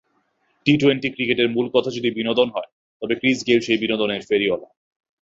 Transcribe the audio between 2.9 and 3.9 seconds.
তবে Chris Gayle সেই